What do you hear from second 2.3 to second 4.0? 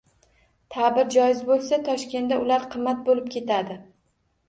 uylar qimmat bo‘lib ketadi»